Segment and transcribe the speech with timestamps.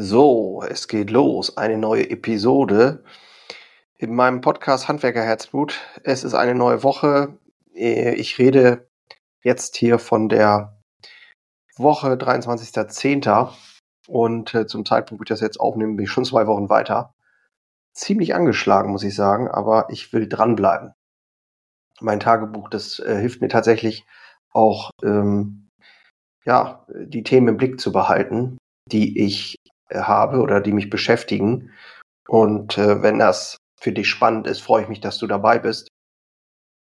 [0.00, 1.56] So, es geht los.
[1.56, 3.02] Eine neue Episode
[3.96, 5.80] in meinem Podcast Handwerker Herzblut.
[6.04, 7.36] Es ist eine neue Woche.
[7.74, 8.88] Äh, ich rede
[9.42, 10.80] jetzt hier von der
[11.76, 13.52] Woche 23.10.
[14.06, 17.12] Und äh, zum Zeitpunkt, wo ich das jetzt aufnehme, bin ich schon zwei Wochen weiter.
[17.92, 20.92] Ziemlich angeschlagen, muss ich sagen, aber ich will dranbleiben.
[22.00, 24.06] Mein Tagebuch, das äh, hilft mir tatsächlich
[24.52, 25.70] auch, ähm,
[26.44, 29.56] ja, die Themen im Blick zu behalten, die ich
[29.92, 31.70] habe oder die mich beschäftigen.
[32.28, 35.88] Und äh, wenn das für dich spannend ist, freue ich mich, dass du dabei bist.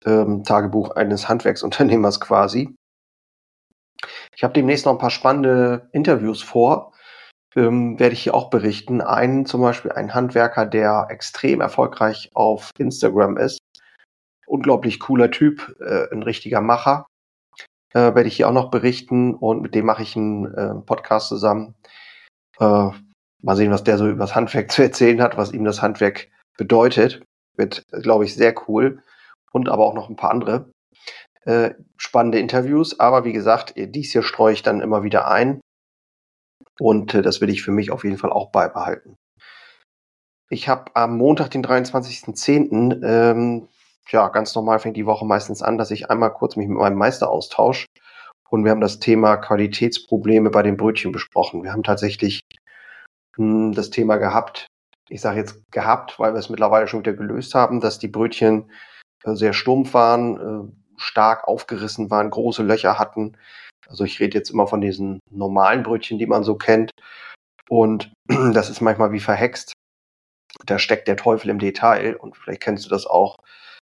[0.04, 2.74] Ähm, Tagebuch eines Handwerksunternehmers quasi.
[4.34, 6.92] Ich habe demnächst noch ein paar spannende Interviews vor.
[7.54, 9.00] Ähm, werde ich hier auch berichten.
[9.00, 13.60] Einen zum Beispiel, ein Handwerker, der extrem erfolgreich auf Instagram ist.
[14.46, 17.06] Unglaublich cooler Typ, äh, ein richtiger Macher.
[17.94, 21.28] Äh, werde ich hier auch noch berichten und mit dem mache ich einen äh, Podcast
[21.28, 21.74] zusammen.
[22.58, 22.90] Äh,
[23.42, 26.28] mal sehen, was der so über das Handwerk zu erzählen hat, was ihm das Handwerk
[26.56, 27.22] bedeutet.
[27.56, 29.02] Wird, glaube ich, sehr cool.
[29.52, 30.70] Und aber auch noch ein paar andere
[31.44, 33.00] äh, spannende Interviews.
[33.00, 35.60] Aber wie gesagt, dies hier streue ich dann immer wieder ein.
[36.78, 39.16] Und äh, das will ich für mich auf jeden Fall auch beibehalten.
[40.50, 43.68] Ich habe am Montag, den 23.10., ähm,
[44.08, 46.98] ja, ganz normal fängt die Woche meistens an, dass ich einmal kurz mich mit meinem
[46.98, 47.86] Meister austausche.
[48.48, 51.62] Und wir haben das Thema Qualitätsprobleme bei den Brötchen besprochen.
[51.62, 52.40] Wir haben tatsächlich
[53.36, 54.66] hm, das Thema gehabt,
[55.08, 58.70] ich sage jetzt gehabt, weil wir es mittlerweile schon wieder gelöst haben, dass die Brötchen
[59.24, 63.36] äh, sehr stumpf waren, äh, stark aufgerissen waren, große Löcher hatten.
[63.88, 66.90] Also ich rede jetzt immer von diesen normalen Brötchen, die man so kennt.
[67.68, 68.12] Und
[68.52, 69.72] das ist manchmal wie verhext.
[70.64, 72.16] Da steckt der Teufel im Detail.
[72.16, 73.36] Und vielleicht kennst du das auch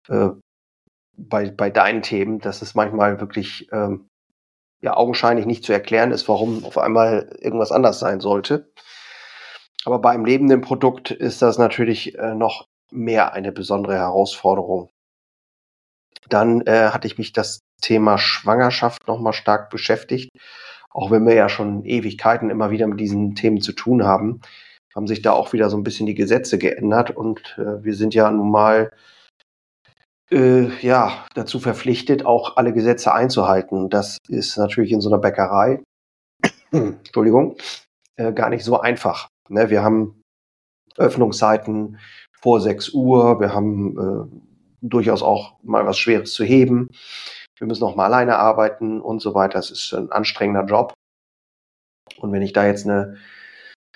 [0.08, 0.30] äh,
[1.16, 4.08] bei, bei deinen Themen, dass es manchmal wirklich ähm,
[4.85, 8.71] ja augenscheinlich nicht zu erklären ist, warum auf einmal irgendwas anders sein sollte.
[9.87, 14.91] Aber bei einem lebenden Produkt ist das natürlich äh, noch mehr eine besondere Herausforderung.
[16.28, 20.31] Dann äh, hatte ich mich das Thema Schwangerschaft nochmal stark beschäftigt.
[20.91, 24.43] Auch wenn wir ja schon Ewigkeiten immer wieder mit diesen Themen zu tun haben,
[24.94, 28.15] haben sich da auch wieder so ein bisschen die Gesetze geändert und äh, wir sind
[28.15, 28.91] ja nun mal
[30.31, 33.91] äh, ja, dazu verpflichtet, auch alle Gesetze einzuhalten.
[33.91, 35.83] Das ist natürlich in so einer Bäckerei,
[36.73, 37.57] Entschuldigung,
[38.17, 39.29] äh, gar nicht so einfach.
[39.49, 40.23] Ne, wir haben
[40.97, 41.99] Öffnungszeiten
[42.41, 44.41] vor 6 Uhr, wir haben äh,
[44.81, 46.89] durchaus auch mal was Schweres zu heben.
[47.59, 49.55] Wir müssen auch mal alleine arbeiten und so weiter.
[49.55, 50.95] Das ist ein anstrengender Job.
[52.19, 53.17] Und wenn ich da jetzt eine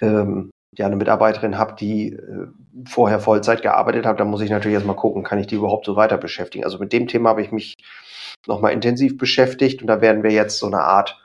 [0.00, 2.46] ähm, ja, eine Mitarbeiterin habe, die äh,
[2.86, 5.96] vorher Vollzeit gearbeitet hat, dann muss ich natürlich erstmal gucken, kann ich die überhaupt so
[5.96, 6.64] weiter beschäftigen.
[6.64, 7.76] Also mit dem Thema habe ich mich
[8.46, 11.18] nochmal intensiv beschäftigt und da werden wir jetzt so eine Art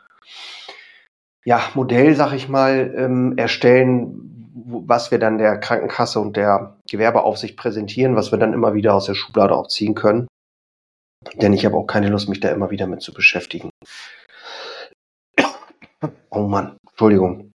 [1.45, 7.57] ja, Modell, sag ich mal, ähm, erstellen, was wir dann der Krankenkasse und der Gewerbeaufsicht
[7.57, 10.27] präsentieren, was wir dann immer wieder aus der Schublade auch ziehen können.
[11.35, 13.69] Denn ich habe auch keine Lust, mich da immer wieder mit zu beschäftigen.
[16.29, 17.52] Oh Mann, Entschuldigung.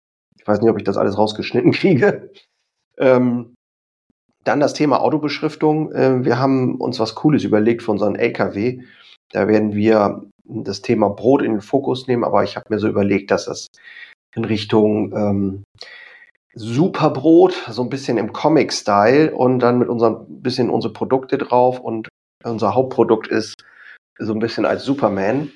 [0.46, 2.30] Ich weiß nicht, ob ich das alles rausgeschnitten kriege.
[3.00, 3.56] Ähm,
[4.44, 5.92] dann das Thema Autobeschriftung.
[5.92, 8.84] Äh, wir haben uns was Cooles überlegt für unseren LKW.
[9.32, 12.88] Da werden wir das Thema Brot in den Fokus nehmen, aber ich habe mir so
[12.88, 13.70] überlegt, dass das
[14.36, 15.64] in Richtung ähm,
[16.54, 22.08] Superbrot, so ein bisschen im Comic-Style und dann mit unserem bisschen unsere Produkte drauf und
[22.44, 23.56] unser Hauptprodukt ist
[24.20, 25.52] so ein bisschen als Superman,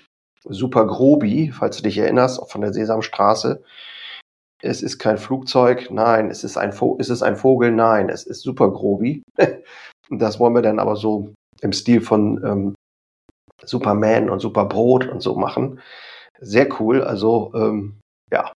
[0.46, 3.62] Super Grobi, falls du dich erinnerst, von der Sesamstraße
[4.62, 8.42] es ist kein Flugzeug, nein, es ist ein, Vo es ein Vogel, nein, es ist
[8.42, 9.24] super grobi.
[10.09, 12.75] das wollen wir dann aber so im Stil von ähm,
[13.64, 15.80] Superman und Superbrot und so machen.
[16.40, 18.00] Sehr cool, also ähm,
[18.31, 18.52] ja,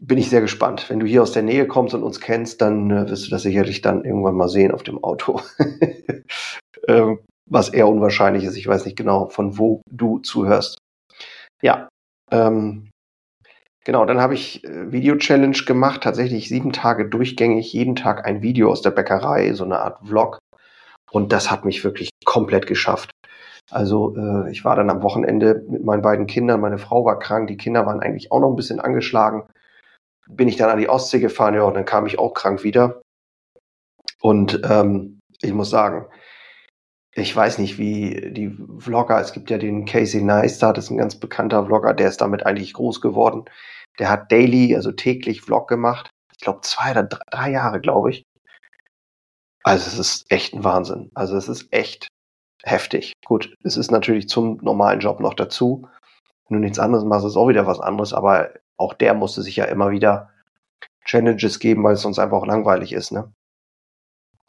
[0.00, 0.88] bin ich sehr gespannt.
[0.90, 3.42] Wenn du hier aus der Nähe kommst und uns kennst, dann äh, wirst du das
[3.42, 5.40] sicherlich dann irgendwann mal sehen auf dem Auto.
[6.88, 8.56] ähm, was eher unwahrscheinlich ist.
[8.56, 10.78] Ich weiß nicht genau, von wo du zuhörst.
[11.62, 11.88] Ja,
[12.32, 12.90] ähm,
[13.86, 18.68] Genau, dann habe ich äh, Video-Challenge gemacht, tatsächlich sieben Tage durchgängig, jeden Tag ein Video
[18.68, 20.40] aus der Bäckerei, so eine Art Vlog.
[21.12, 23.12] Und das hat mich wirklich komplett geschafft.
[23.70, 27.46] Also äh, ich war dann am Wochenende mit meinen beiden Kindern, meine Frau war krank,
[27.46, 29.44] die Kinder waren eigentlich auch noch ein bisschen angeschlagen.
[30.28, 33.02] Bin ich dann an die Ostsee gefahren, ja, und dann kam ich auch krank wieder.
[34.20, 36.06] Und ähm, ich muss sagen,
[37.12, 40.98] ich weiß nicht, wie die Vlogger, es gibt ja den Casey Neistat, das ist ein
[40.98, 43.44] ganz bekannter Vlogger, der ist damit eigentlich groß geworden.
[43.98, 46.10] Der hat daily, also täglich Vlog gemacht.
[46.32, 48.24] Ich glaube, zwei oder drei, Jahre, glaube ich.
[49.62, 51.10] Also es ist echt ein Wahnsinn.
[51.14, 52.08] Also es ist echt
[52.62, 53.12] heftig.
[53.24, 55.88] Gut, es ist natürlich zum normalen Job noch dazu.
[56.48, 58.12] Wenn du nichts anderes machst, ist auch wieder was anderes.
[58.12, 60.30] Aber auch der musste sich ja immer wieder
[61.04, 63.12] Challenges geben, weil es sonst einfach auch langweilig ist.
[63.12, 63.32] Ne?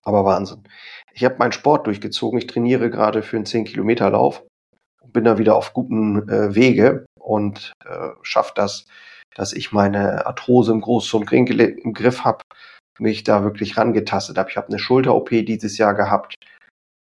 [0.03, 0.63] Aber Wahnsinn.
[1.13, 2.39] Ich habe meinen Sport durchgezogen.
[2.39, 4.43] Ich trainiere gerade für einen 10-Kilometer-Lauf
[5.01, 8.85] und bin da wieder auf guten äh, Wege und äh, schaffe das,
[9.37, 12.43] dass ich meine Arthrose im Groß- und im Griff habe,
[12.99, 14.49] mich da wirklich rangetastet habe.
[14.49, 16.35] Ich habe eine Schulter-OP dieses Jahr gehabt.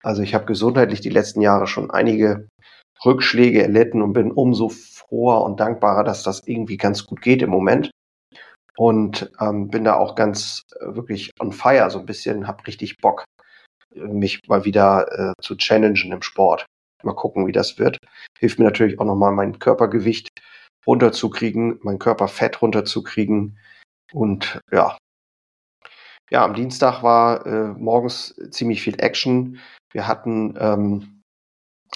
[0.03, 2.47] Also ich habe gesundheitlich die letzten Jahre schon einige
[3.05, 7.51] Rückschläge erlitten und bin umso froher und dankbarer, dass das irgendwie ganz gut geht im
[7.51, 7.91] Moment.
[8.75, 12.97] Und ähm, bin da auch ganz äh, wirklich on fire, so ein bisschen, hab richtig
[12.97, 13.23] Bock,
[13.93, 16.65] äh, mich mal wieder äh, zu challengen im Sport.
[17.03, 17.99] Mal gucken, wie das wird.
[18.39, 20.29] Hilft mir natürlich auch nochmal mein Körpergewicht
[20.85, 23.57] runterzukriegen, mein Körperfett runterzukriegen.
[24.11, 24.97] Und ja,
[26.29, 29.59] ja, am Dienstag war äh, morgens ziemlich viel Action.
[29.91, 31.21] Wir hatten ähm,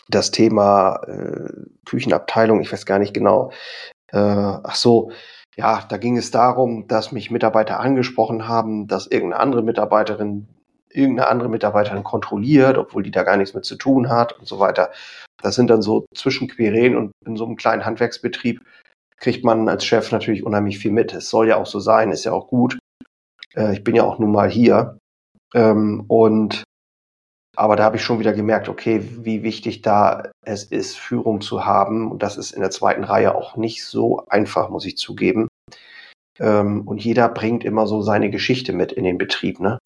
[0.10, 1.50] das Thema äh,
[1.86, 3.51] Küchenabteilung, ich weiß gar nicht genau.
[4.12, 5.12] Äh, ach so,
[5.56, 10.48] ja, da ging es darum, dass mich Mitarbeiter angesprochen haben, dass irgendeine andere Mitarbeiterin
[10.89, 14.60] irgendeine andere Mitarbeiterin kontrolliert, obwohl die da gar nichts mit zu tun hat und so
[14.60, 14.92] weiter.
[15.42, 18.62] Das sind dann so Zwischenquerelen und in so einem kleinen Handwerksbetrieb
[19.18, 21.13] kriegt man als Chef natürlich unheimlich viel mit.
[21.13, 22.78] Es soll ja auch so sein, ist ja auch gut.
[23.56, 24.98] Äh, ich bin ja auch nun mal hier.
[25.54, 26.63] Ähm, und
[27.56, 31.66] aber da habe ich schon wieder gemerkt, okay, wie wichtig da es ist, Führung zu
[31.66, 32.12] haben.
[32.12, 35.48] Und das ist in der zweiten Reihe auch nicht so einfach, muss ich zugeben.
[36.39, 39.60] Ähm, und jeder bringt immer so seine Geschichte mit in den Betrieb.
[39.60, 39.80] Ne?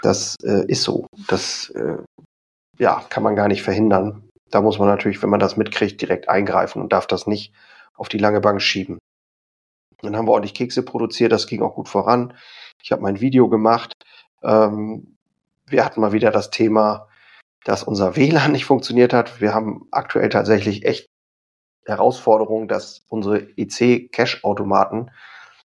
[0.00, 1.06] Das äh, ist so.
[1.28, 1.98] Das äh,
[2.78, 4.25] ja, kann man gar nicht verhindern.
[4.50, 7.52] Da muss man natürlich, wenn man das mitkriegt, direkt eingreifen und darf das nicht
[7.94, 8.98] auf die lange Bank schieben.
[10.02, 12.34] Dann haben wir ordentlich Kekse produziert, das ging auch gut voran.
[12.82, 13.92] Ich habe mein Video gemacht.
[14.42, 15.16] Ähm,
[15.66, 17.08] wir hatten mal wieder das Thema,
[17.64, 19.40] dass unser WLAN nicht funktioniert hat.
[19.40, 21.08] Wir haben aktuell tatsächlich echt
[21.84, 25.10] Herausforderungen, dass unsere IC-Cache-Automaten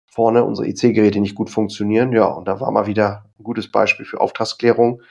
[0.07, 2.13] vorne, unsere IC-Geräte nicht gut funktionieren.
[2.13, 5.03] Ja, und da war mal wieder ein gutes Beispiel für Auftragsklärung.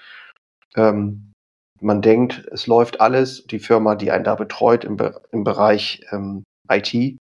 [0.76, 1.31] Ähm,
[1.82, 3.46] man denkt, es läuft alles.
[3.48, 7.18] Die Firma, die einen da betreut im, Be im Bereich ähm, IT, äh,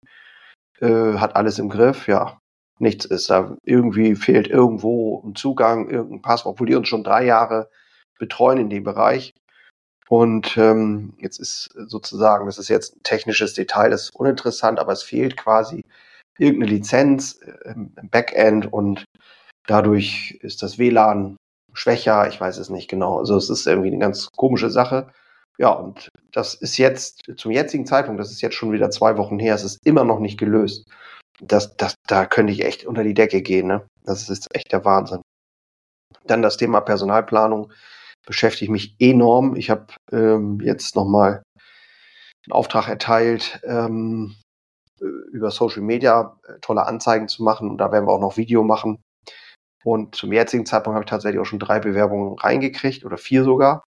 [0.82, 2.08] hat alles im Griff.
[2.08, 2.40] Ja,
[2.80, 3.30] nichts ist.
[3.30, 7.70] Da irgendwie fehlt irgendwo ein Zugang, irgendein Passwort, obwohl die uns schon drei Jahre
[8.20, 9.34] betreuen in dem Bereich.
[10.10, 14.92] Und ähm, jetzt ist sozusagen, das ist jetzt ein technisches Detail, das ist uninteressant, aber
[14.92, 15.84] es fehlt quasi
[16.40, 19.06] irgendeine Lizenz äh, im Backend und
[19.68, 21.38] dadurch ist das WLAN
[21.80, 23.20] schwächer, ich weiß es nicht genau.
[23.20, 25.08] Also es ist irgendwie eine ganz komische Sache.
[25.58, 29.40] Ja, und das ist jetzt zum jetzigen Zeitpunkt, das ist jetzt schon wieder zwei Wochen
[29.40, 30.86] her, es ist immer noch nicht gelöst
[31.42, 33.68] das, das, da könnte ich echt unter die Decke gehen.
[33.68, 33.86] Ne?
[34.04, 35.22] Das ist echt der Wahnsinn.
[36.26, 37.72] Dann das Thema Personalplanung
[38.26, 39.56] beschäftigt mich enorm.
[39.56, 41.44] Ich habe ähm, jetzt nochmal
[42.46, 44.36] einen Auftrag erteilt, ähm,
[45.00, 47.70] über Social Media äh, tolle Anzeigen zu machen.
[47.70, 49.02] Und da werden wir auch noch Video machen.
[49.84, 53.84] Und zum jetzigen Zeitpunkt habe ich tatsächlich auch schon drei Bewerbungen reingekriegt oder vier sogar.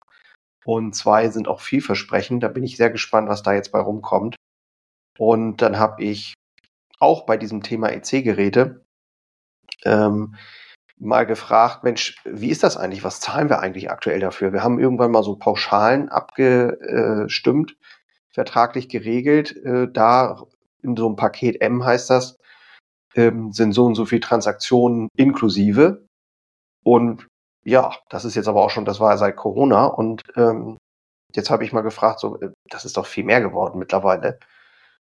[0.65, 2.43] Und zwei sind auch vielversprechend.
[2.43, 4.37] Da bin ich sehr gespannt, was da jetzt bei rumkommt.
[5.19, 6.35] Und dann habe ich
[6.99, 8.85] auch bei diesem Thema EC-Geräte
[9.85, 10.37] ähm,
[10.99, 13.05] mal gefragt, Mensch, wie ist das eigentlich?
[13.05, 14.53] Was zahlen wir eigentlich aktuell dafür?
[14.53, 17.77] Wir haben irgendwann mal so Pauschalen abgestimmt,
[18.29, 19.57] vertraglich geregelt.
[19.65, 20.43] Äh, da
[20.83, 22.39] in so einem Paket M heißt das,
[23.15, 26.07] ähm, sind so und so viele Transaktionen inklusive.
[26.85, 27.27] Und
[27.65, 29.87] ja, das ist jetzt aber auch schon, das war seit Corona.
[29.87, 30.79] Und ähm,
[31.35, 34.39] jetzt habe ich mal gefragt, so, äh, das ist doch viel mehr geworden mittlerweile.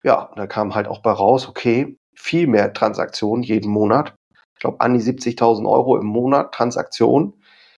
[0.03, 4.15] Ja, da kam halt auch bei raus, okay, viel mehr Transaktionen jeden Monat.
[4.53, 7.33] Ich glaube, an die 70.000 Euro im Monat Transaktion.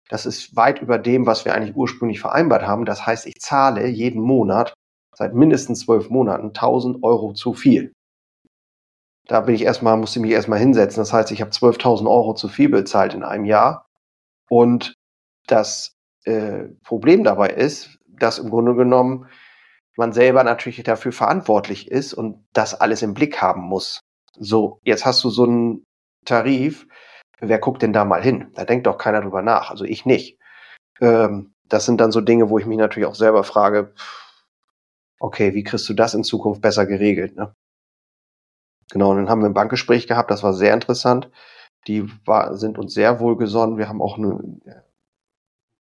[0.10, 2.86] Das ist weit über dem, was wir eigentlich ursprünglich vereinbart haben.
[2.86, 4.74] Das heißt, ich zahle jeden Monat
[5.16, 7.95] seit mindestens zwölf Monaten 1000 Euro zu viel.
[9.28, 11.02] Da bin ich erstmal, musste mich erstmal hinsetzen.
[11.02, 13.88] Das heißt, ich habe 12.000 Euro zu viel bezahlt in einem Jahr.
[14.50, 14.94] Und
[15.48, 19.28] das äh, Problem dabei ist, dass im Grunde genommen
[19.98, 24.02] man selber natürlich dafür verantwortlich ist und das alles im Blick haben muss.
[24.38, 25.84] So, jetzt hast du so einen
[26.26, 26.88] Tarif.
[27.40, 28.52] Wer guckt denn da mal hin?
[28.56, 29.72] Da denkt doch keiner drüber nach.
[29.72, 30.38] Also ich nicht.
[31.02, 33.94] Ähm, das sind dann so Dinge, wo ich mich natürlich auch selber frage,
[35.20, 37.36] okay, wie kriegst du das in Zukunft besser geregelt?
[37.36, 37.54] Ne?
[38.92, 41.30] Genau, und dann haben wir ein Bankgespräch gehabt, das war sehr interessant.
[41.88, 43.78] Die war, sind uns sehr wohlgesonnen.
[43.78, 44.60] Wir haben auch eine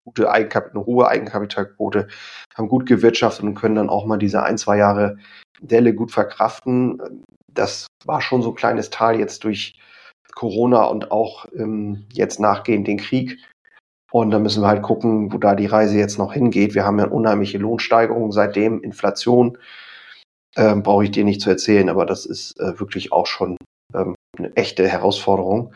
[0.04, 2.08] gute Eigenkapital, eine hohe Eigenkapitalquote,
[2.54, 5.18] haben gut gewirtschaftet und können dann auch mal diese ein, zwei Jahre
[5.60, 7.24] Delle gut verkraften.
[7.48, 9.78] Das war schon so ein kleines Tal jetzt durch
[10.34, 13.38] Corona und auch ähm, jetzt nachgehend den Krieg.
[14.10, 16.74] Und da müssen wir halt gucken, wo da die Reise jetzt noch hingeht.
[16.74, 19.58] Wir haben ja unheimliche Lohnsteigerungen seitdem, Inflation.
[20.56, 23.56] Ähm, Brauche ich dir nicht zu erzählen, aber das ist äh, wirklich auch schon
[23.94, 25.74] ähm, eine echte Herausforderung.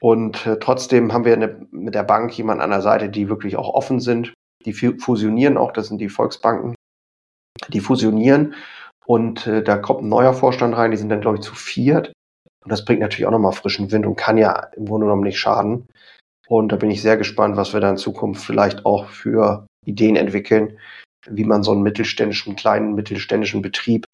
[0.00, 3.56] Und äh, trotzdem haben wir eine, mit der Bank jemanden an der Seite, die wirklich
[3.56, 4.34] auch offen sind.
[4.64, 6.74] Die fusionieren auch, das sind die Volksbanken.
[7.68, 8.54] Die fusionieren
[9.06, 12.12] und äh, da kommt ein neuer Vorstand rein, die sind dann, glaube ich, zu viert.
[12.64, 15.38] Und das bringt natürlich auch nochmal frischen Wind und kann ja im Grunde genommen nicht
[15.38, 15.86] schaden.
[16.48, 20.16] Und da bin ich sehr gespannt, was wir da in Zukunft vielleicht auch für Ideen
[20.16, 20.78] entwickeln,
[21.30, 24.06] wie man so einen mittelständischen, kleinen mittelständischen Betrieb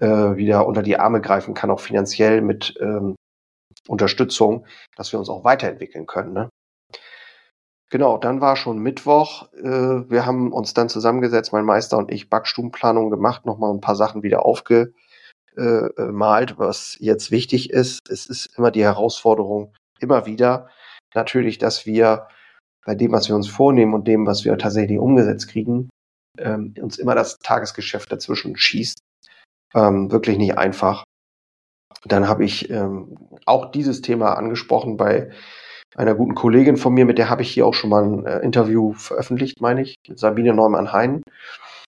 [0.00, 3.16] äh, wieder unter die Arme greifen kann, auch finanziell mit ähm,
[3.88, 6.32] Unterstützung, dass wir uns auch weiterentwickeln können.
[6.32, 6.48] Ne?
[7.90, 9.52] Genau, dann war schon Mittwoch.
[9.52, 13.96] Äh, wir haben uns dann zusammengesetzt, mein Meister und ich, Backstubenplanung gemacht, nochmal ein paar
[13.96, 14.94] Sachen wieder aufgemalt,
[16.58, 18.00] was jetzt wichtig ist.
[18.08, 20.68] Es ist immer die Herausforderung, immer wieder
[21.14, 22.26] natürlich, dass wir
[22.84, 25.88] bei dem, was wir uns vornehmen und dem, was wir tatsächlich umgesetzt kriegen,
[26.38, 28.98] ähm, uns immer das Tagesgeschäft dazwischen schießt.
[29.74, 31.04] Ähm, wirklich nicht einfach.
[32.04, 35.30] Dann habe ich ähm, auch dieses Thema angesprochen bei
[35.96, 38.38] einer guten Kollegin von mir, mit der habe ich hier auch schon mal ein äh,
[38.40, 41.22] Interview veröffentlicht, meine ich, mit Sabine Neumann-Hein.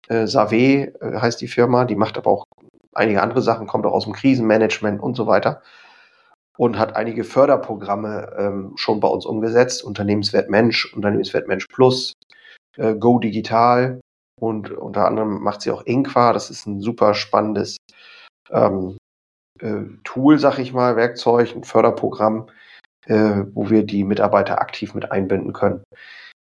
[0.09, 2.45] Äh, Save äh, heißt die Firma, die macht aber auch
[2.93, 5.63] einige andere Sachen, kommt auch aus dem Krisenmanagement und so weiter
[6.57, 9.83] und hat einige Förderprogramme ähm, schon bei uns umgesetzt.
[9.83, 12.13] Unternehmenswert Mensch, Unternehmenswert Mensch Plus,
[12.77, 14.01] äh, Go Digital
[14.45, 16.33] und unter anderem macht sie auch Inqua.
[16.33, 17.77] Das ist ein super spannendes
[18.51, 18.97] ähm,
[19.61, 22.49] äh, Tool, sag ich mal, Werkzeug, ein Förderprogramm,
[23.07, 25.83] äh, wo wir die Mitarbeiter aktiv mit einbinden können.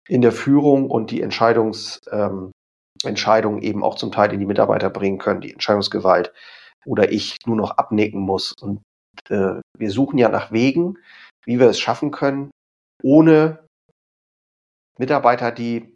[0.09, 2.51] In der Führung und die Entscheidungs, ähm,
[3.05, 6.33] Entscheidungen eben auch zum Teil in die Mitarbeiter bringen können, die Entscheidungsgewalt
[6.87, 8.81] oder ich nur noch abnicken muss und
[9.29, 10.99] äh, wir suchen ja nach Wegen,
[11.45, 12.51] wie wir es schaffen können,
[13.03, 13.67] ohne
[14.99, 15.94] Mitarbeiter, die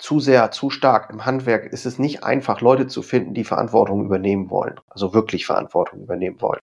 [0.00, 4.04] zu sehr, zu stark im Handwerk ist es nicht einfach, Leute zu finden, die Verantwortung
[4.04, 6.60] übernehmen wollen, also wirklich Verantwortung übernehmen wollen.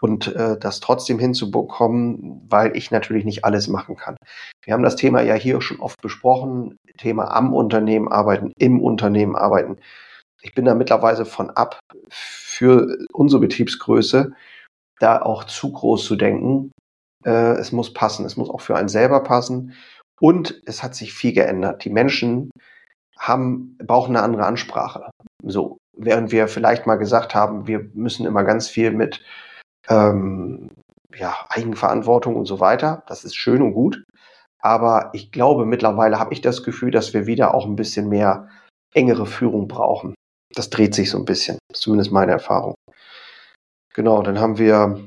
[0.00, 4.16] Und äh, das trotzdem hinzubekommen, weil ich natürlich nicht alles machen kann.
[4.62, 9.36] Wir haben das Thema ja hier schon oft besprochen, Thema am Unternehmen arbeiten, im Unternehmen
[9.36, 9.78] arbeiten.
[10.42, 11.78] Ich bin da mittlerweile von ab,
[12.10, 14.32] für unsere Betriebsgröße
[14.98, 16.72] da auch zu groß zu denken.
[17.24, 19.74] Äh, es muss passen, es muss auch für einen selber passen.
[20.20, 21.84] Und es hat sich viel geändert.
[21.84, 22.50] Die Menschen
[23.18, 25.10] haben, brauchen eine andere Ansprache.
[25.42, 29.22] So, während wir vielleicht mal gesagt haben, wir müssen immer ganz viel mit
[29.88, 30.70] ähm,
[31.14, 33.02] ja, Eigenverantwortung und so weiter.
[33.06, 34.02] Das ist schön und gut.
[34.60, 38.48] Aber ich glaube, mittlerweile habe ich das Gefühl, dass wir wieder auch ein bisschen mehr
[38.94, 40.14] engere Führung brauchen.
[40.54, 41.58] Das dreht sich so ein bisschen.
[41.72, 42.74] Zumindest meine Erfahrung.
[43.94, 45.00] Genau, dann haben wir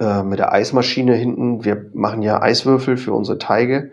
[0.00, 3.92] äh, mit der Eismaschine hinten, wir machen ja Eiswürfel für unsere Teige.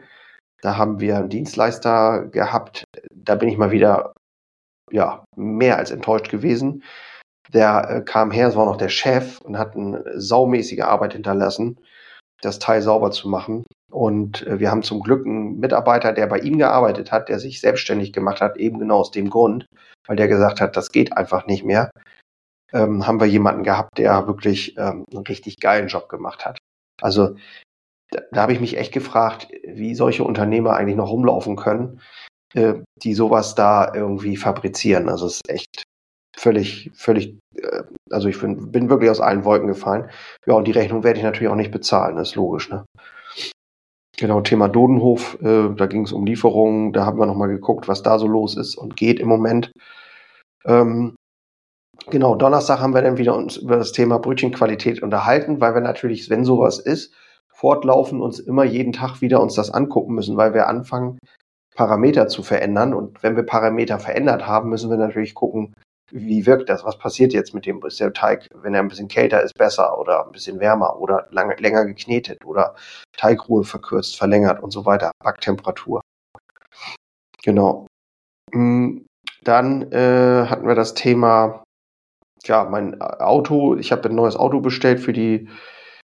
[0.61, 2.83] Da haben wir einen Dienstleister gehabt.
[3.13, 4.13] Da bin ich mal wieder
[4.91, 6.83] ja, mehr als enttäuscht gewesen.
[7.53, 11.79] Der äh, kam her, es war noch der Chef und hat eine saumäßige Arbeit hinterlassen,
[12.41, 13.63] das Teil sauber zu machen.
[13.91, 17.61] Und äh, wir haben zum Glück einen Mitarbeiter, der bei ihm gearbeitet hat, der sich
[17.61, 19.65] selbstständig gemacht hat, eben genau aus dem Grund,
[20.07, 21.89] weil der gesagt hat, das geht einfach nicht mehr.
[22.75, 26.57] Ähm, haben wir jemanden gehabt, der wirklich ähm, einen richtig geilen Job gemacht hat.
[27.01, 27.35] Also
[28.11, 32.01] da, da habe ich mich echt gefragt, wie solche Unternehmer eigentlich noch rumlaufen können,
[32.53, 35.09] äh, die sowas da irgendwie fabrizieren.
[35.09, 35.83] Also es ist echt
[36.37, 40.09] völlig, völlig, äh, also ich bin, bin wirklich aus allen Wolken gefallen.
[40.45, 42.85] Ja, und die Rechnung werde ich natürlich auch nicht bezahlen, das ist logisch, ne?
[44.17, 48.01] Genau, Thema Dodenhof, äh, da ging es um Lieferungen, da haben wir nochmal geguckt, was
[48.01, 49.71] da so los ist und geht im Moment.
[50.63, 51.15] Ähm,
[52.09, 56.29] genau, Donnerstag haben wir dann wieder uns über das Thema Brötchenqualität unterhalten, weil wir natürlich,
[56.29, 57.13] wenn sowas ist,
[57.47, 61.17] fortlaufen uns immer jeden Tag wieder uns das angucken müssen, weil wir anfangen,
[61.75, 62.93] Parameter zu verändern.
[62.93, 65.73] Und wenn wir Parameter verändert haben, müssen wir natürlich gucken,
[66.11, 66.85] wie wirkt das?
[66.85, 67.83] Was passiert jetzt mit dem?
[67.85, 71.27] Ist der Teig, wenn er ein bisschen kälter ist, besser oder ein bisschen wärmer oder
[71.31, 72.75] lange, länger geknetet oder
[73.17, 75.11] Teigruhe verkürzt, verlängert und so weiter?
[75.23, 76.01] Backtemperatur.
[77.43, 77.87] Genau.
[78.51, 78.99] Mm,
[79.43, 81.63] dann äh, hatten wir das Thema,
[82.47, 83.75] ja, mein Auto.
[83.75, 85.49] Ich habe ein neues Auto bestellt für die,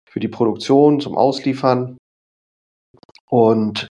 [0.09, 1.97] für die Produktion zum Ausliefern.
[3.29, 3.87] Und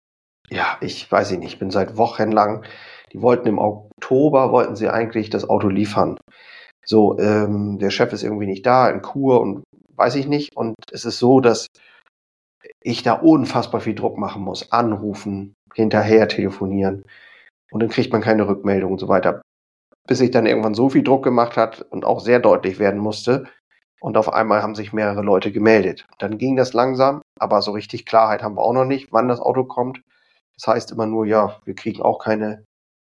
[0.49, 2.63] ja, ich weiß nicht, ich bin seit Wochen lang
[3.15, 6.17] die wollten im Oktober, wollten sie eigentlich das Auto liefern.
[6.85, 9.63] So, ähm, der Chef ist irgendwie nicht da, in Kur und
[9.95, 10.55] weiß ich nicht.
[10.57, 11.67] Und es ist so, dass
[12.81, 14.69] ich da unfassbar viel Druck machen muss.
[14.73, 17.03] Anrufen, hinterher telefonieren.
[17.71, 19.41] Und dann kriegt man keine Rückmeldung und so weiter.
[20.07, 23.45] Bis ich dann irgendwann so viel Druck gemacht hat und auch sehr deutlich werden musste.
[23.99, 26.05] Und auf einmal haben sich mehrere Leute gemeldet.
[26.19, 29.39] Dann ging das langsam, aber so richtig Klarheit haben wir auch noch nicht, wann das
[29.39, 30.01] Auto kommt.
[30.55, 32.65] Das heißt immer nur, ja, wir kriegen auch keine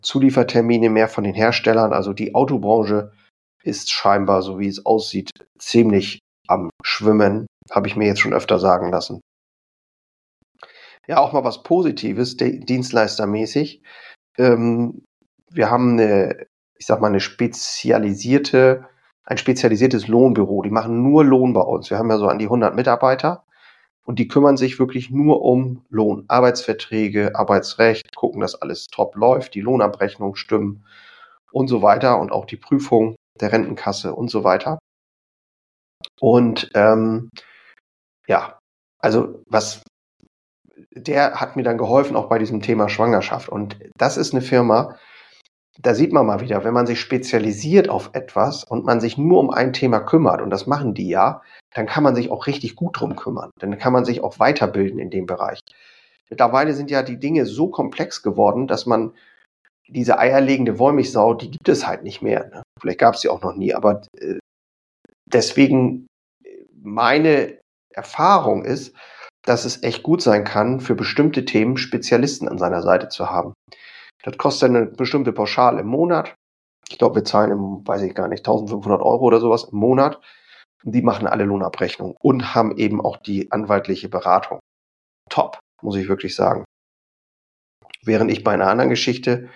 [0.03, 1.93] Zuliefertermine mehr von den Herstellern.
[1.93, 3.13] Also die Autobranche
[3.63, 8.59] ist scheinbar, so wie es aussieht, ziemlich am Schwimmen, habe ich mir jetzt schon öfter
[8.59, 9.21] sagen lassen.
[11.07, 13.83] Ja, auch mal was Positives, dienstleistermäßig.
[14.39, 15.05] Ähm,
[15.51, 16.47] wir haben eine,
[16.81, 18.87] ich sag mal, eine spezialisierte,
[19.25, 20.63] ein spezialisiertes Lohnbüro.
[20.63, 21.91] Die machen nur Lohn bei uns.
[21.91, 23.45] Wir haben ja so an die 100 Mitarbeiter
[24.07, 29.55] und die kümmern sich wirklich nur um Lohn, Arbeitsverträge, Arbeitsrecht, gucken, dass alles top läuft,
[29.55, 30.87] die Lohnabrechnung stimmen
[31.53, 34.79] und so weiter und auch die Prüfung der Rentenkasse und so weiter.
[36.19, 37.29] Und ähm,
[38.27, 38.59] ja,
[39.01, 39.83] also was
[40.93, 43.51] der hat mir dann geholfen, auch bei diesem Thema Schwangerschaft.
[43.51, 44.97] Und das ist eine Firma,
[45.83, 49.41] da sieht man mal wieder, wenn man sich spezialisiert auf etwas und man sich nur
[49.41, 51.43] um ein Thema kümmert, und das machen die ja,
[51.75, 53.51] dann kann man sich auch richtig gut drum kümmern.
[53.59, 55.61] Dann kann man sich auch weiterbilden in dem Bereich.
[56.29, 59.13] Mittlerweile sind ja die Dinge so komplex geworden, dass man
[59.89, 62.49] diese eierlegende Wollmilchsau, die gibt es halt nicht mehr.
[62.49, 62.63] Ne?
[62.81, 64.39] Vielleicht gab es sie auch noch nie, aber äh,
[65.27, 66.07] deswegen
[66.83, 67.59] meine
[67.93, 68.95] Erfahrung ist,
[69.45, 73.55] dass es echt gut sein kann, für bestimmte Themen Spezialisten an seiner Seite zu haben.
[74.23, 76.35] Das kostet eine bestimmte Pauschale im Monat.
[76.89, 80.21] Ich glaube, wir zahlen im, weiß ich gar nicht, 1500 Euro oder sowas im Monat.
[80.85, 84.61] Und die machen alle Lohnabrechnungen und haben eben auch die anwaltliche Beratung.
[85.29, 86.65] Top, muss ich wirklich sagen.
[88.03, 89.51] Während ich bei einer anderen Geschichte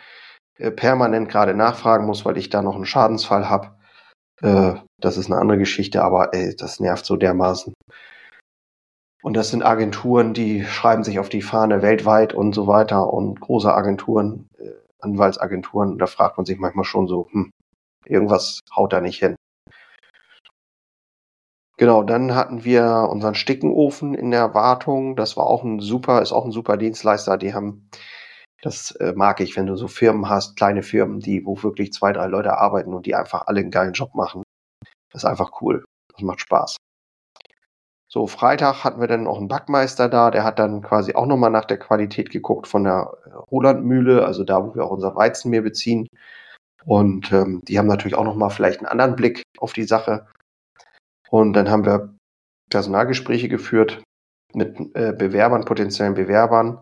[0.58, 3.76] äh, permanent gerade nachfragen muss, weil ich da noch einen Schadensfall habe.
[4.42, 7.73] Äh, das ist eine andere Geschichte, aber ey, das nervt so dermaßen.
[9.24, 13.40] Und das sind Agenturen, die schreiben sich auf die Fahne weltweit und so weiter und
[13.40, 14.68] große Agenturen, äh,
[15.00, 15.96] Anwaltsagenturen.
[15.96, 17.50] Da fragt man sich manchmal schon so, hm,
[18.04, 19.36] irgendwas haut da nicht hin.
[21.78, 25.16] Genau, dann hatten wir unseren Stickenofen in der Wartung.
[25.16, 27.38] Das war auch ein super, ist auch ein super Dienstleister.
[27.38, 27.88] Die haben,
[28.60, 32.12] das äh, mag ich, wenn du so Firmen hast, kleine Firmen, die, wo wirklich zwei,
[32.12, 34.42] drei Leute arbeiten und die einfach alle einen geilen Job machen.
[35.12, 35.82] Das ist einfach cool.
[36.12, 36.76] Das macht Spaß.
[38.14, 41.50] So, Freitag hatten wir dann auch einen Backmeister da, der hat dann quasi auch nochmal
[41.50, 45.62] nach der Qualität geguckt von der äh, Rolandmühle, also da, wo wir auch unser Weizenmehl
[45.62, 46.06] beziehen.
[46.84, 50.28] Und ähm, die haben natürlich auch nochmal vielleicht einen anderen Blick auf die Sache.
[51.28, 52.14] Und dann haben wir
[52.70, 54.00] Personalgespräche geführt
[54.52, 56.78] mit äh, Bewerbern, potenziellen Bewerbern.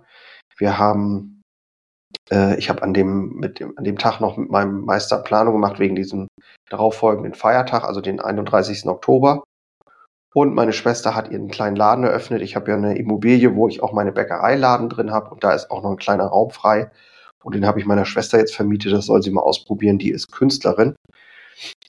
[0.59, 1.41] Wir haben,
[2.31, 5.55] äh, ich habe an dem, mit dem, an dem Tag noch mit meinem Meister Planung
[5.55, 6.29] gemacht wegen diesem
[6.69, 8.85] darauffolgenden Feiertag, also den 31.
[8.87, 9.43] Oktober.
[10.35, 12.41] Und meine Schwester hat ihren kleinen Laden eröffnet.
[12.43, 15.71] Ich habe ja eine Immobilie, wo ich auch meine Bäckereiladen drin habe und da ist
[15.71, 16.91] auch noch ein kleiner Raum frei.
[17.45, 18.93] Und den habe ich meiner Schwester jetzt vermietet.
[18.93, 19.99] Das soll sie mal ausprobieren.
[19.99, 20.95] Die ist Künstlerin.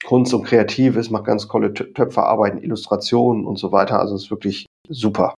[0.04, 3.98] Kunst und Kreatives, macht ganz tolle Töpferarbeiten, Illustrationen und so weiter.
[3.98, 5.34] Also ist wirklich super.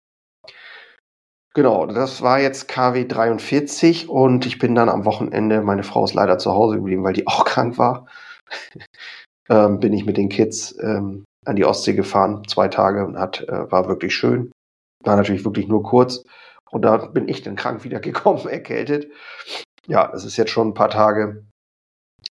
[1.53, 6.13] Genau, das war jetzt KW 43 und ich bin dann am Wochenende, meine Frau ist
[6.13, 8.07] leider zu Hause geblieben, weil die auch krank war.
[9.49, 13.41] ähm, bin ich mit den Kids ähm, an die Ostsee gefahren, zwei Tage und hat,
[13.47, 14.51] äh, war wirklich schön.
[15.03, 16.23] War natürlich wirklich nur kurz.
[16.71, 19.11] Und da bin ich dann krank wieder gekommen, erkältet.
[19.87, 21.45] Ja, das ist jetzt schon ein paar Tage.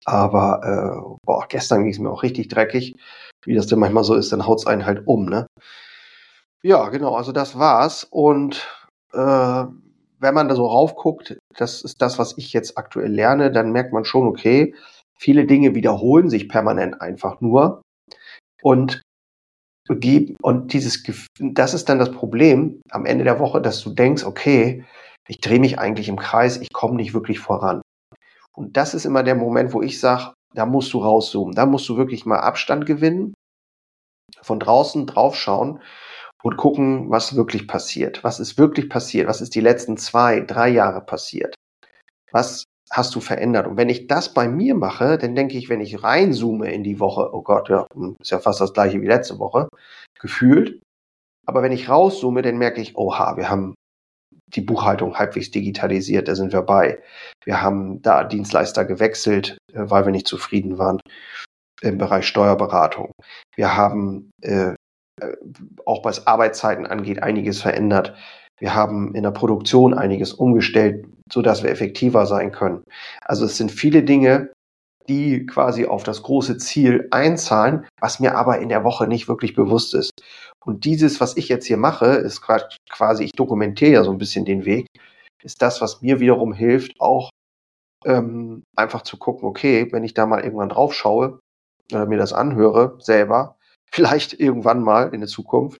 [0.05, 2.95] Aber äh, boah, gestern ging es mir auch richtig dreckig.
[3.43, 5.47] Wie das denn manchmal so ist, dann haut es einen halt um, ne?
[6.61, 8.05] Ja, genau, also das war's.
[8.09, 8.67] Und
[9.13, 9.65] äh,
[10.19, 13.93] wenn man da so raufguckt, das ist das, was ich jetzt aktuell lerne, dann merkt
[13.93, 14.75] man schon, okay,
[15.17, 17.81] viele Dinge wiederholen sich permanent einfach nur.
[18.61, 19.01] Und
[20.41, 21.03] und dieses,
[21.39, 24.85] das ist dann das Problem am Ende der Woche, dass du denkst, okay,
[25.27, 27.81] ich drehe mich eigentlich im Kreis, ich komme nicht wirklich voran.
[28.53, 31.89] Und das ist immer der Moment, wo ich sage, da musst du rauszoomen, da musst
[31.89, 33.33] du wirklich mal Abstand gewinnen,
[34.41, 35.81] von draußen draufschauen
[36.43, 38.23] und gucken, was wirklich passiert.
[38.23, 39.27] Was ist wirklich passiert?
[39.27, 41.55] Was ist die letzten zwei, drei Jahre passiert?
[42.31, 43.67] Was hast du verändert?
[43.67, 46.99] Und wenn ich das bei mir mache, dann denke ich, wenn ich reinzoome in die
[46.99, 47.85] Woche, oh Gott, ja,
[48.19, 49.69] ist ja fast das gleiche wie letzte Woche,
[50.19, 50.81] gefühlt.
[51.45, 53.73] Aber wenn ich rauszoome, dann merke ich, oha, wir haben
[54.55, 57.01] die Buchhaltung halbwegs digitalisiert, da sind wir bei.
[57.43, 60.99] Wir haben da Dienstleister gewechselt, äh, weil wir nicht zufrieden waren
[61.81, 63.11] im Bereich Steuerberatung.
[63.55, 64.73] Wir haben äh,
[65.21, 65.35] äh
[65.85, 68.15] auch was Arbeitszeiten angeht einiges verändert.
[68.59, 72.83] Wir haben in der Produktion einiges umgestellt, so dass wir effektiver sein können.
[73.21, 74.51] Also es sind viele Dinge,
[75.07, 79.55] die quasi auf das große Ziel einzahlen, was mir aber in der Woche nicht wirklich
[79.55, 80.11] bewusst ist.
[80.63, 84.45] Und dieses, was ich jetzt hier mache, ist quasi, ich dokumentiere ja so ein bisschen
[84.45, 84.87] den Weg,
[85.41, 87.29] ist das, was mir wiederum hilft, auch
[88.05, 91.39] ähm, einfach zu gucken, okay, wenn ich da mal irgendwann drauf schaue
[91.91, 93.57] oder mir das anhöre selber,
[93.91, 95.79] vielleicht irgendwann mal in der Zukunft,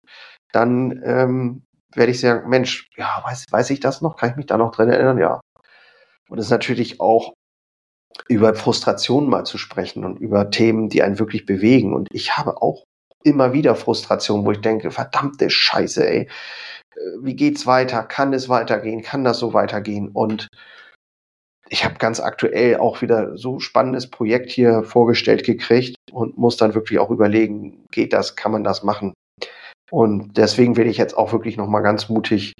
[0.51, 1.63] dann ähm,
[1.95, 4.15] werde ich sagen, Mensch, ja, weiß, weiß ich das noch?
[4.15, 5.17] Kann ich mich da noch dran erinnern?
[5.17, 5.41] Ja.
[6.29, 7.33] Und es ist natürlich auch
[8.27, 11.93] über Frustrationen mal zu sprechen und über Themen, die einen wirklich bewegen.
[11.93, 12.83] Und ich habe auch
[13.23, 16.21] immer wieder Frustration, wo ich denke, verdammte Scheiße, ey.
[16.95, 18.03] Äh, wie geht's weiter?
[18.03, 19.01] Kann es weitergehen?
[19.01, 20.09] Kann das so weitergehen?
[20.09, 20.47] Und
[21.69, 26.73] ich habe ganz aktuell auch wieder so spannendes Projekt hier vorgestellt gekriegt und muss dann
[26.73, 29.13] wirklich auch überlegen, geht das, kann man das machen?
[29.91, 32.53] Und deswegen will ich jetzt auch wirklich nochmal ganz mutig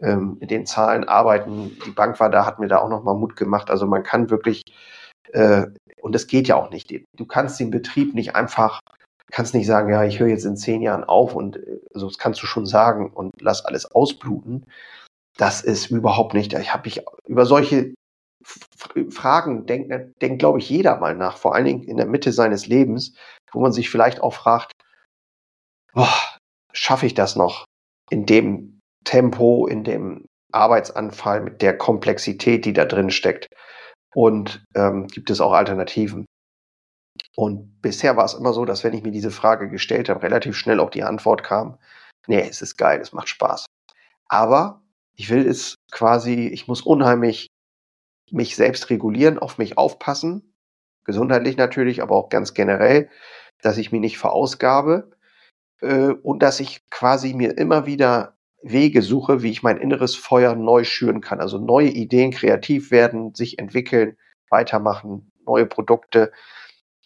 [0.00, 1.78] ähm, mit den Zahlen arbeiten.
[1.86, 3.70] Die Bank war da, hat mir da auch nochmal Mut gemacht.
[3.70, 4.62] Also man kann wirklich,
[5.32, 5.66] äh,
[6.00, 6.92] und das geht ja auch nicht.
[7.16, 8.80] Du kannst den Betrieb nicht einfach,
[9.30, 11.58] kannst nicht sagen, ja, ich höre jetzt in zehn Jahren auf und
[11.94, 14.64] also das kannst du schon sagen und lass alles ausbluten.
[15.36, 16.52] Das ist überhaupt nicht.
[16.52, 17.94] Ich habe mich über solche
[19.10, 22.66] Fragen denkt, denkt glaube ich, jeder mal nach, vor allen Dingen in der Mitte seines
[22.66, 23.16] Lebens,
[23.52, 24.72] wo man sich vielleicht auch fragt,
[26.74, 27.64] schaffe ich das noch
[28.10, 33.48] in dem Tempo, in dem Arbeitsanfall, mit der Komplexität, die da drin steckt?
[34.14, 36.26] Und ähm, gibt es auch Alternativen?
[37.36, 40.56] Und bisher war es immer so, dass wenn ich mir diese Frage gestellt habe, relativ
[40.56, 41.78] schnell auch die Antwort kam,
[42.26, 43.66] nee, es ist geil, es macht Spaß.
[44.28, 44.82] Aber
[45.16, 47.48] ich will es quasi, ich muss unheimlich
[48.30, 50.54] mich selbst regulieren, auf mich aufpassen,
[51.04, 53.10] gesundheitlich natürlich, aber auch ganz generell,
[53.62, 55.10] dass ich mich nicht verausgabe
[55.80, 60.54] äh, und dass ich quasi mir immer wieder Wege suche, wie ich mein inneres Feuer
[60.54, 61.40] neu schüren kann.
[61.40, 64.16] Also neue Ideen kreativ werden, sich entwickeln,
[64.48, 66.32] weitermachen, neue Produkte,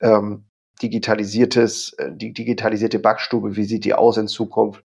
[0.01, 0.45] ähm,
[0.83, 4.85] digitalisiertes, äh, die digitalisierte Backstube, wie sieht die aus in Zukunft?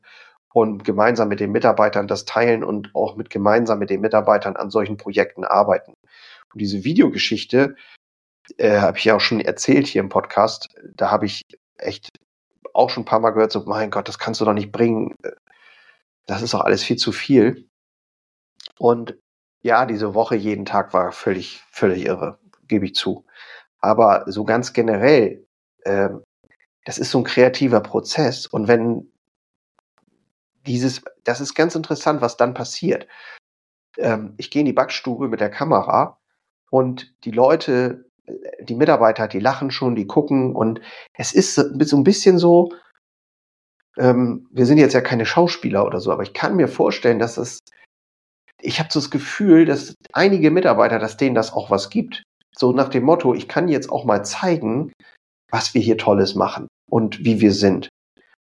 [0.54, 4.70] Und gemeinsam mit den Mitarbeitern das teilen und auch mit gemeinsam mit den Mitarbeitern an
[4.70, 5.94] solchen Projekten arbeiten.
[6.54, 7.76] Und diese Videogeschichte
[8.58, 10.70] äh, habe ich ja auch schon erzählt hier im Podcast.
[10.96, 11.44] Da habe ich
[11.78, 12.10] echt
[12.74, 15.16] auch schon ein paar Mal gehört, so, mein Gott, das kannst du doch nicht bringen.
[16.26, 17.68] Das ist doch alles viel zu viel.
[18.78, 19.18] Und
[19.62, 23.26] ja, diese Woche jeden Tag war völlig, völlig irre, gebe ich zu.
[23.80, 25.46] Aber so ganz generell,
[25.82, 26.10] äh,
[26.86, 28.48] das ist so ein kreativer Prozess.
[28.48, 29.12] Und wenn
[30.66, 33.08] dieses, das ist ganz interessant, was dann passiert.
[33.98, 36.20] Ähm, ich gehe in die Backstube mit der Kamera
[36.70, 38.06] und die Leute
[38.60, 40.82] die Mitarbeiter, die lachen schon, die gucken und
[41.14, 42.72] es ist so ein bisschen so,
[43.98, 47.38] ähm, wir sind jetzt ja keine Schauspieler oder so, aber ich kann mir vorstellen, dass
[47.38, 47.60] es,
[48.62, 52.24] ich habe so das Gefühl, dass einige Mitarbeiter, dass denen das auch was gibt.
[52.56, 54.92] So nach dem Motto, ich kann jetzt auch mal zeigen,
[55.50, 57.90] was wir hier Tolles machen und wie wir sind.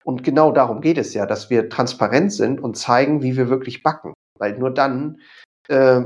[0.04, 3.84] Und genau darum geht es ja, dass wir transparent sind und zeigen, wie wir wirklich
[3.84, 4.14] backen.
[4.40, 5.20] Weil nur dann,
[5.68, 6.04] äh,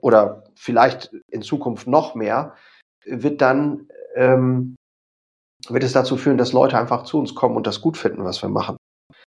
[0.00, 2.56] oder vielleicht in Zukunft noch mehr,
[3.06, 4.76] wird dann, ähm,
[5.68, 8.42] wird es dazu führen, dass Leute einfach zu uns kommen und das gut finden, was
[8.42, 8.76] wir machen.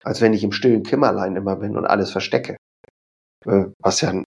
[0.04, 2.58] Als wenn ich im stillen Kimmerlein immer bin und alles verstecke.
[3.46, 4.24] Äh, was ja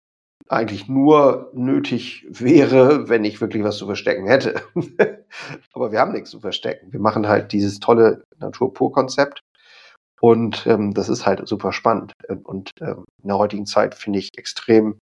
[0.48, 4.62] eigentlich nur nötig wäre, wenn ich wirklich was zu verstecken hätte.
[5.72, 6.92] Aber wir haben nichts zu verstecken.
[6.92, 9.42] Wir machen halt dieses tolle Natur-Pur-Konzept.
[10.20, 12.12] Und ähm, das ist halt super spannend.
[12.44, 14.98] Und ähm, in der heutigen Zeit finde ich extrem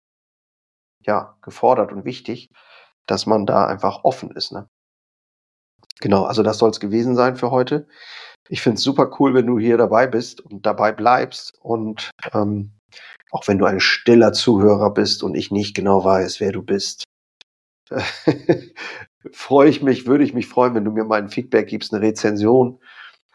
[1.07, 2.49] ja, gefordert und wichtig,
[3.07, 4.53] dass man da einfach offen ist.
[4.53, 4.69] Ne?
[6.01, 7.87] Genau, also das soll es gewesen sein für heute.
[8.49, 12.73] Ich finde es super cool, wenn du hier dabei bist und dabei bleibst und ähm,
[13.31, 17.05] auch wenn du ein stiller Zuhörer bist und ich nicht genau weiß, wer du bist,
[19.33, 22.03] freue ich mich, würde ich mich freuen, wenn du mir mal ein Feedback gibst, eine
[22.03, 22.81] Rezension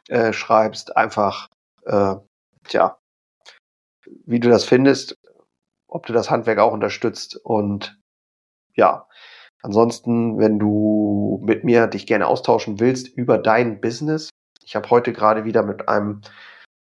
[0.07, 1.49] äh, schreibst, einfach,
[1.85, 2.15] äh,
[2.65, 2.99] tja,
[4.25, 5.15] wie du das findest,
[5.87, 7.99] ob du das Handwerk auch unterstützt und
[8.75, 9.07] ja,
[9.61, 14.29] Ansonsten, wenn du mit mir dich gerne austauschen willst über dein Business,
[14.63, 16.21] ich habe heute gerade wieder mit einem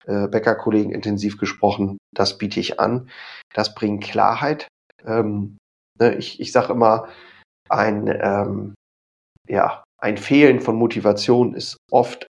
[0.06, 3.08] äh, Bäckerkollegen intensiv gesprochen, das biete ich an.
[3.54, 4.68] Das bringt Klarheit.
[5.04, 5.58] Ähm,
[5.98, 7.08] ne, ich ich sage immer,
[7.68, 8.74] ein, ähm,
[9.48, 12.26] ja, ein Fehlen von Motivation ist oft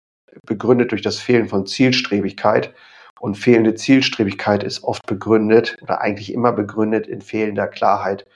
[0.46, 2.74] begründet durch das Fehlen von Zielstrebigkeit.
[3.20, 8.26] Und fehlende Zielstrebigkeit ist oft begründet oder eigentlich immer begründet in fehlender Klarheit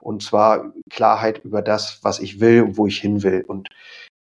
[0.00, 3.44] und zwar Klarheit über das, was ich will und wo ich hin will.
[3.46, 3.68] Und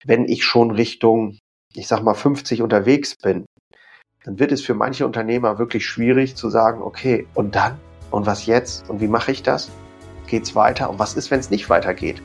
[0.04, 1.38] wenn ich schon Richtung,
[1.74, 3.46] ich sag mal, 50 unterwegs bin,
[4.24, 7.78] dann wird es für manche Unternehmer wirklich schwierig zu sagen, okay, und dann?
[8.10, 8.88] Und was jetzt?
[8.88, 9.70] Und wie mache ich das?
[10.26, 10.90] Geht's weiter?
[10.90, 12.22] Und was ist, wenn es nicht weitergeht?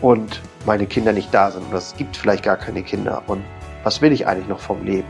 [0.00, 3.22] Und meine Kinder nicht da sind oder es gibt vielleicht gar keine Kinder.
[3.26, 3.44] Und
[3.82, 5.08] was will ich eigentlich noch vom Leben?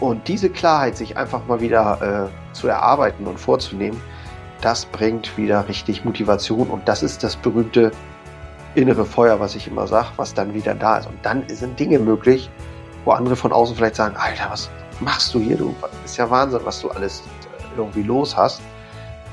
[0.00, 4.00] Und diese Klarheit sich einfach mal wieder äh, zu erarbeiten und vorzunehmen,
[4.60, 7.92] das bringt wieder richtig Motivation und das ist das berühmte
[8.74, 11.06] innere Feuer, was ich immer sage, was dann wieder da ist.
[11.06, 12.50] Und dann sind Dinge möglich,
[13.04, 15.56] wo andere von außen vielleicht sagen, Alter, was machst du hier?
[15.56, 17.22] Du ist ja Wahnsinn, was du alles
[17.76, 18.60] irgendwie los hast.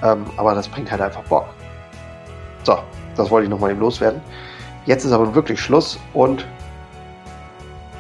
[0.02, 1.46] Ähm, aber das bringt halt einfach Bock.
[2.64, 2.80] So,
[3.16, 4.22] das wollte ich nochmal eben loswerden.
[4.86, 6.46] Jetzt ist aber wirklich Schluss und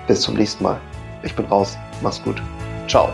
[0.07, 0.79] bis zum nächsten Mal.
[1.23, 1.77] Ich bin raus.
[2.01, 2.41] Mach's gut.
[2.87, 3.09] Ciao.